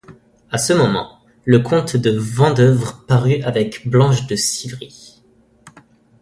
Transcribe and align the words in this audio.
A 0.49 0.57
ce 0.57 0.73
moment, 0.73 1.19
le 1.45 1.59
comte 1.59 1.95
de 1.95 2.09
Vandeuvres 2.09 3.05
parut 3.05 3.43
avec 3.43 3.87
Blanche 3.87 4.25
de 4.25 4.35
Sivry. 4.35 5.21